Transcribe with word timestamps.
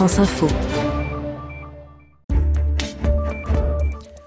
France 0.00 0.18
Info. 0.18 0.48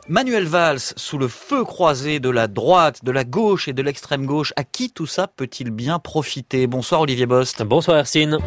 Manuel 0.08 0.46
Valls, 0.46 0.78
sous 0.78 1.18
le 1.18 1.28
feu 1.28 1.64
croisé 1.64 2.20
de 2.20 2.30
la 2.30 2.48
droite, 2.48 3.04
de 3.04 3.10
la 3.10 3.24
gauche 3.24 3.68
et 3.68 3.74
de 3.74 3.82
l'extrême 3.82 4.28
gauche, 4.28 4.54
à 4.56 4.66
qui 4.66 4.92
tout 4.92 5.08
ça 5.08 5.26
peut-il 5.26 5.72
bien 5.72 5.98
profiter? 5.98 6.68
Bonsoir 6.68 7.02
Olivier 7.02 7.26
Bost. 7.26 7.64
Bonsoir 7.64 7.98
Ercine. 7.98 8.38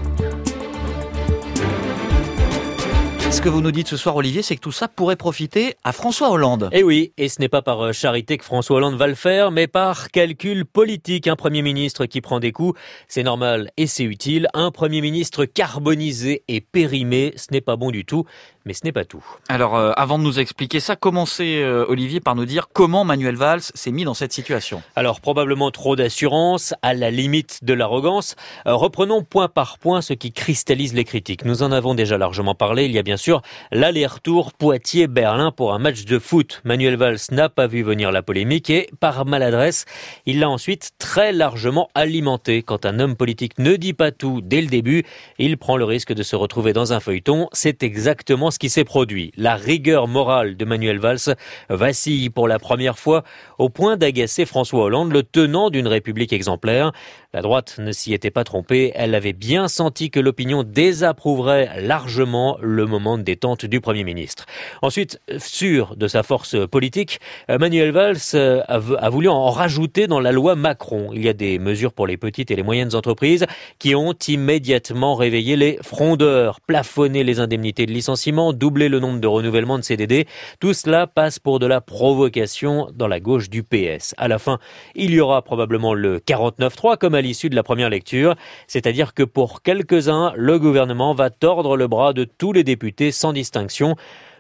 Ce 3.28 3.40
que 3.40 3.48
vous 3.48 3.60
nous 3.60 3.72
dites 3.72 3.88
ce 3.88 3.96
soir, 3.96 4.14
Olivier, 4.14 4.40
c'est 4.42 4.54
que 4.54 4.60
tout 4.60 4.72
ça 4.72 4.86
pourrait 4.86 5.16
profiter 5.16 5.74
à 5.82 5.92
François 5.92 6.30
Hollande. 6.30 6.70
Eh 6.72 6.84
oui, 6.84 7.12
et 7.18 7.28
ce 7.28 7.40
n'est 7.40 7.48
pas 7.48 7.60
par 7.60 7.80
euh, 7.80 7.92
charité 7.92 8.38
que 8.38 8.44
François 8.44 8.76
Hollande 8.76 8.94
va 8.94 9.08
le 9.08 9.14
faire, 9.14 9.50
mais 9.50 9.66
par 9.66 10.10
calcul 10.10 10.64
politique. 10.64 11.26
Un 11.26 11.34
Premier 11.34 11.60
ministre 11.60 12.06
qui 12.06 12.20
prend 12.20 12.38
des 12.38 12.52
coups, 12.52 12.78
c'est 13.08 13.24
normal 13.24 13.70
et 13.76 13.88
c'est 13.88 14.04
utile. 14.04 14.48
Un 14.54 14.70
Premier 14.70 15.00
ministre 15.00 15.44
carbonisé 15.44 16.44
et 16.46 16.60
périmé, 16.60 17.34
ce 17.36 17.48
n'est 17.52 17.60
pas 17.60 17.76
bon 17.76 17.90
du 17.90 18.04
tout 18.04 18.24
mais 18.66 18.74
ce 18.74 18.80
n'est 18.84 18.92
pas 18.92 19.04
tout. 19.04 19.24
Alors, 19.48 19.76
euh, 19.76 19.92
avant 19.96 20.18
de 20.18 20.24
nous 20.24 20.40
expliquer 20.40 20.80
ça, 20.80 20.96
commencez, 20.96 21.62
euh, 21.62 21.86
Olivier, 21.88 22.20
par 22.20 22.34
nous 22.34 22.44
dire 22.44 22.68
comment 22.72 23.04
Manuel 23.04 23.36
Valls 23.36 23.62
s'est 23.62 23.92
mis 23.92 24.04
dans 24.04 24.12
cette 24.12 24.32
situation. 24.32 24.82
Alors, 24.96 25.20
probablement 25.20 25.70
trop 25.70 25.94
d'assurance, 25.94 26.74
à 26.82 26.92
la 26.92 27.10
limite 27.10 27.60
de 27.62 27.72
l'arrogance. 27.72 28.34
Euh, 28.66 28.74
reprenons 28.74 29.22
point 29.22 29.48
par 29.48 29.78
point 29.78 30.02
ce 30.02 30.12
qui 30.12 30.32
cristallise 30.32 30.94
les 30.94 31.04
critiques. 31.04 31.44
Nous 31.44 31.62
en 31.62 31.70
avons 31.70 31.94
déjà 31.94 32.18
largement 32.18 32.56
parlé. 32.56 32.86
Il 32.86 32.92
y 32.92 32.98
a 32.98 33.02
bien 33.02 33.15
sûr 33.16 33.42
l'aller-retour 33.72 34.52
Poitiers-Berlin 34.52 35.52
pour 35.52 35.74
un 35.74 35.78
match 35.78 36.04
de 36.04 36.18
foot. 36.18 36.60
Manuel 36.64 36.96
Valls 36.96 37.18
n'a 37.30 37.48
pas 37.48 37.66
vu 37.66 37.82
venir 37.82 38.10
la 38.12 38.22
polémique 38.22 38.70
et, 38.70 38.88
par 39.00 39.24
maladresse, 39.26 39.84
il 40.26 40.40
l'a 40.40 40.50
ensuite 40.50 40.92
très 40.98 41.32
largement 41.32 41.88
alimenté. 41.94 42.62
Quand 42.62 42.86
un 42.86 42.98
homme 42.98 43.16
politique 43.16 43.58
ne 43.58 43.76
dit 43.76 43.92
pas 43.92 44.10
tout 44.10 44.40
dès 44.42 44.60
le 44.60 44.68
début, 44.68 45.04
il 45.38 45.58
prend 45.58 45.76
le 45.76 45.84
risque 45.84 46.12
de 46.12 46.22
se 46.22 46.36
retrouver 46.36 46.72
dans 46.72 46.92
un 46.92 47.00
feuilleton. 47.00 47.48
C'est 47.52 47.82
exactement 47.82 48.50
ce 48.50 48.58
qui 48.58 48.70
s'est 48.70 48.84
produit. 48.84 49.32
La 49.36 49.54
rigueur 49.54 50.08
morale 50.08 50.56
de 50.56 50.64
Manuel 50.64 50.98
Valls 50.98 51.36
vacille 51.68 52.30
pour 52.30 52.48
la 52.48 52.58
première 52.58 52.98
fois 52.98 53.22
au 53.58 53.68
point 53.68 53.96
d'agacer 53.96 54.44
François 54.44 54.84
Hollande, 54.84 55.12
le 55.12 55.22
tenant 55.22 55.70
d'une 55.70 55.86
république 55.86 56.32
exemplaire. 56.32 56.92
La 57.32 57.42
droite 57.42 57.76
ne 57.78 57.92
s'y 57.92 58.14
était 58.14 58.30
pas 58.30 58.44
trompée, 58.44 58.92
elle 58.94 59.14
avait 59.14 59.34
bien 59.34 59.68
senti 59.68 60.10
que 60.10 60.20
l'opinion 60.20 60.62
désapprouverait 60.62 61.82
largement 61.82 62.56
le 62.62 62.86
moment 62.86 63.05
de 63.16 63.22
détente 63.22 63.64
du 63.64 63.80
Premier 63.80 64.02
ministre. 64.02 64.46
Ensuite, 64.82 65.20
sûr 65.38 65.94
de 65.96 66.08
sa 66.08 66.24
force 66.24 66.56
politique, 66.68 67.20
Manuel 67.48 67.92
Valls 67.92 68.64
a 68.68 69.10
voulu 69.10 69.28
en 69.28 69.50
rajouter 69.50 70.08
dans 70.08 70.20
la 70.20 70.32
loi 70.32 70.56
Macron. 70.56 71.10
Il 71.14 71.24
y 71.24 71.28
a 71.28 71.32
des 71.32 71.60
mesures 71.60 71.92
pour 71.92 72.08
les 72.08 72.16
petites 72.16 72.50
et 72.50 72.56
les 72.56 72.64
moyennes 72.64 72.94
entreprises 72.94 73.46
qui 73.78 73.94
ont 73.94 74.14
immédiatement 74.26 75.14
réveillé 75.14 75.54
les 75.56 75.78
frondeurs, 75.82 76.60
plafonné 76.60 77.22
les 77.22 77.38
indemnités 77.38 77.86
de 77.86 77.92
licenciement, 77.92 78.52
doubler 78.52 78.88
le 78.88 78.98
nombre 78.98 79.20
de 79.20 79.26
renouvellements 79.28 79.78
de 79.78 79.84
CDD. 79.84 80.26
Tout 80.58 80.74
cela 80.74 81.06
passe 81.06 81.38
pour 81.38 81.60
de 81.60 81.66
la 81.66 81.80
provocation 81.80 82.88
dans 82.94 83.06
la 83.08 83.20
gauche 83.20 83.48
du 83.50 83.62
PS. 83.62 84.14
À 84.18 84.26
la 84.26 84.38
fin, 84.38 84.58
il 84.94 85.12
y 85.12 85.20
aura 85.20 85.42
probablement 85.42 85.94
le 85.94 86.18
49-3 86.18 86.96
comme 86.98 87.14
à 87.14 87.20
l'issue 87.20 87.50
de 87.50 87.54
la 87.54 87.62
première 87.62 87.90
lecture, 87.90 88.34
c'est-à-dire 88.66 89.14
que 89.14 89.22
pour 89.22 89.62
quelques-uns, 89.62 90.32
le 90.36 90.58
gouvernement 90.58 91.14
va 91.14 91.30
tordre 91.30 91.76
le 91.76 91.86
bras 91.86 92.12
de 92.12 92.24
tous 92.24 92.52
les 92.52 92.64
députés 92.64 92.95
sans 93.10 93.32
distinction. 93.32 93.96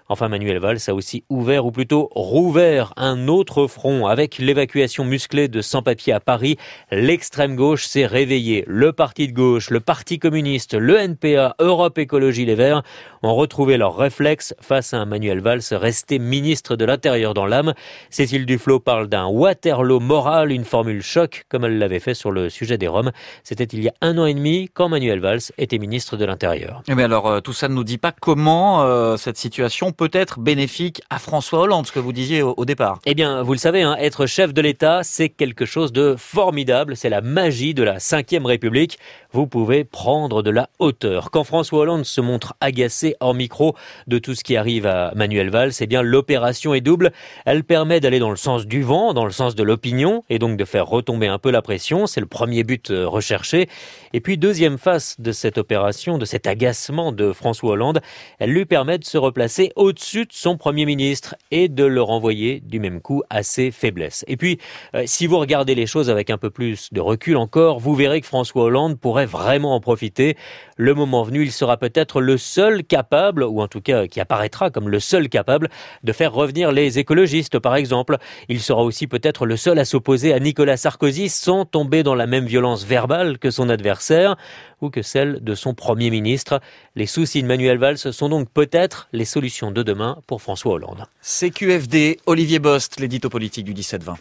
Enfin, 0.08 0.28
Manuel 0.28 0.58
Valls 0.58 0.78
a 0.86 0.94
aussi 0.94 1.24
ouvert, 1.28 1.66
ou 1.66 1.70
plutôt 1.70 2.08
rouvert, 2.14 2.92
un 2.96 3.28
autre 3.28 3.66
front. 3.66 4.06
Avec 4.06 4.38
l'évacuation 4.38 5.04
musclée 5.04 5.48
de 5.48 5.60
sans-papiers 5.60 6.12
à 6.12 6.20
Paris, 6.20 6.56
l'extrême 6.90 7.56
gauche 7.56 7.86
s'est 7.86 8.06
réveillée. 8.06 8.64
Le 8.66 8.92
parti 8.92 9.28
de 9.28 9.32
gauche, 9.32 9.70
le 9.70 9.80
parti 9.80 10.18
communiste, 10.18 10.74
le 10.74 10.96
NPA, 10.96 11.56
Europe 11.58 11.98
Écologie 11.98 12.44
Les 12.44 12.54
Verts 12.54 12.82
ont 13.22 13.34
retrouvé 13.34 13.76
leurs 13.76 13.96
réflexes 13.96 14.54
face 14.60 14.94
à 14.94 14.98
un 14.98 15.06
Manuel 15.06 15.40
Valls 15.40 15.62
resté 15.72 16.18
ministre 16.18 16.76
de 16.76 16.84
l'Intérieur 16.84 17.34
dans 17.34 17.46
l'âme. 17.46 17.74
Cécile 18.10 18.46
Duflot 18.46 18.80
parle 18.80 19.08
d'un 19.08 19.26
Waterloo 19.26 20.00
moral, 20.00 20.52
une 20.52 20.64
formule 20.64 21.02
choc, 21.02 21.44
comme 21.48 21.64
elle 21.64 21.78
l'avait 21.78 22.00
fait 22.00 22.14
sur 22.14 22.30
le 22.30 22.48
sujet 22.48 22.78
des 22.78 22.88
Roms. 22.88 23.12
C'était 23.42 23.64
il 23.64 23.82
y 23.82 23.88
a 23.88 23.94
un 24.00 24.18
an 24.18 24.26
et 24.26 24.34
demi, 24.34 24.68
quand 24.72 24.88
Manuel 24.88 25.20
Valls 25.20 25.40
était 25.58 25.78
ministre 25.78 26.16
de 26.16 26.24
l'Intérieur. 26.24 26.82
Mais 26.88 27.02
alors, 27.02 27.26
euh, 27.26 27.40
tout 27.40 27.52
ça 27.52 27.68
ne 27.68 27.74
nous 27.74 27.84
dit 27.84 27.98
pas 27.98 28.12
comment 28.12 28.82
euh, 28.82 29.16
cette 29.16 29.36
situation 29.36 29.92
peut 29.96 30.10
être 30.12 30.38
bénéfique 30.38 31.02
à 31.10 31.18
François 31.18 31.60
Hollande, 31.60 31.86
ce 31.86 31.92
que 31.92 31.98
vous 31.98 32.12
disiez 32.12 32.42
au, 32.42 32.64
départ. 32.64 33.00
Eh 33.06 33.14
bien, 33.14 33.42
vous 33.42 33.52
le 33.52 33.58
savez, 33.58 33.82
hein, 33.82 33.96
être 33.98 34.26
chef 34.26 34.52
de 34.52 34.60
l'État, 34.60 35.00
c'est 35.02 35.28
quelque 35.28 35.64
chose 35.64 35.92
de 35.92 36.14
formidable. 36.16 36.96
C'est 36.96 37.08
la 37.08 37.20
magie 37.20 37.74
de 37.74 37.82
la 37.82 37.94
Ve 37.94 38.44
République. 38.44 38.98
Vous 39.32 39.46
pouvez 39.46 39.84
prendre 39.84 40.42
de 40.42 40.50
la 40.50 40.68
hauteur. 40.78 41.30
Quand 41.30 41.44
François 41.44 41.80
Hollande 41.80 42.04
se 42.04 42.20
montre 42.20 42.54
agacé 42.60 43.16
hors 43.20 43.34
micro 43.34 43.74
de 44.06 44.18
tout 44.18 44.34
ce 44.34 44.44
qui 44.44 44.56
arrive 44.56 44.86
à 44.86 45.12
Manuel 45.14 45.50
Valls, 45.50 45.72
eh 45.80 45.86
bien, 45.86 46.02
l'opération 46.02 46.74
est 46.74 46.80
double. 46.80 47.12
Elle 47.44 47.64
permet 47.64 48.00
d'aller 48.00 48.18
dans 48.18 48.30
le 48.30 48.36
sens 48.36 48.66
du 48.66 48.82
vent, 48.82 49.14
dans 49.14 49.24
le 49.24 49.32
sens 49.32 49.54
de 49.54 49.62
l'opinion, 49.62 50.24
et 50.30 50.38
donc 50.38 50.56
de 50.56 50.64
faire 50.64 50.86
retomber 50.86 51.26
un 51.26 51.38
peu 51.38 51.50
la 51.50 51.62
pression. 51.62 52.06
C'est 52.06 52.20
le 52.20 52.26
premier 52.26 52.64
but 52.64 52.90
euh, 52.90 53.06
recherché. 53.06 53.68
Et 54.12 54.20
puis, 54.20 54.38
deuxième 54.38 54.78
face 54.78 55.20
de 55.20 55.32
cette 55.32 55.58
opération, 55.58 56.18
de 56.18 56.24
cet 56.24 56.46
agacement 56.46 57.12
de 57.12 57.32
François 57.32 57.72
Hollande, 57.72 58.00
elle 58.38 58.50
lui 58.50 58.64
permet 58.64 58.98
de 58.98 59.04
se 59.04 59.18
replacer 59.18 59.72
au 59.76 59.85
au-dessus 59.86 60.24
de 60.26 60.32
son 60.32 60.56
Premier 60.56 60.84
ministre 60.84 61.36
et 61.50 61.68
de 61.68 61.84
le 61.84 62.02
renvoyer 62.02 62.60
du 62.60 62.80
même 62.80 63.00
coup 63.00 63.22
à 63.30 63.42
ses 63.42 63.70
faiblesses. 63.70 64.24
Et 64.26 64.36
puis, 64.36 64.58
euh, 64.94 65.04
si 65.06 65.26
vous 65.26 65.38
regardez 65.38 65.74
les 65.74 65.86
choses 65.86 66.10
avec 66.10 66.28
un 66.28 66.38
peu 66.38 66.50
plus 66.50 66.92
de 66.92 67.00
recul 67.00 67.36
encore, 67.36 67.78
vous 67.78 67.94
verrez 67.94 68.20
que 68.20 68.26
François 68.26 68.64
Hollande 68.64 68.98
pourrait 68.98 69.26
vraiment 69.26 69.74
en 69.74 69.80
profiter. 69.80 70.36
Le 70.76 70.92
moment 70.94 71.22
venu, 71.22 71.42
il 71.42 71.52
sera 71.52 71.76
peut-être 71.76 72.20
le 72.20 72.36
seul 72.36 72.82
capable, 72.84 73.44
ou 73.44 73.60
en 73.60 73.68
tout 73.68 73.80
cas 73.80 74.06
qui 74.08 74.20
apparaîtra 74.20 74.70
comme 74.70 74.88
le 74.88 75.00
seul 75.00 75.28
capable, 75.28 75.68
de 76.02 76.12
faire 76.12 76.32
revenir 76.32 76.72
les 76.72 76.98
écologistes, 76.98 77.58
par 77.58 77.76
exemple. 77.76 78.18
Il 78.48 78.60
sera 78.60 78.82
aussi 78.82 79.06
peut-être 79.06 79.46
le 79.46 79.56
seul 79.56 79.78
à 79.78 79.84
s'opposer 79.84 80.32
à 80.32 80.40
Nicolas 80.40 80.76
Sarkozy 80.76 81.28
sans 81.28 81.64
tomber 81.64 82.02
dans 82.02 82.14
la 82.14 82.26
même 82.26 82.46
violence 82.46 82.84
verbale 82.84 83.38
que 83.38 83.50
son 83.50 83.68
adversaire 83.68 84.36
ou 84.80 84.90
que 84.90 85.02
celle 85.02 85.42
de 85.42 85.54
son 85.54 85.74
Premier 85.74 86.10
ministre. 86.10 86.60
Les 86.94 87.06
soucis 87.06 87.42
de 87.42 87.48
Manuel 87.48 87.78
Valls 87.78 87.98
sont 87.98 88.28
donc 88.28 88.50
peut-être 88.50 89.08
les 89.12 89.24
solutions 89.24 89.70
de 89.76 89.82
demain 89.82 90.18
pour 90.26 90.42
François 90.42 90.72
Hollande. 90.72 91.04
CQFD, 91.22 92.18
Olivier 92.26 92.58
Bost, 92.58 92.98
l'édito 92.98 93.28
politique 93.28 93.64
du 93.64 93.74
17-20. 93.74 94.16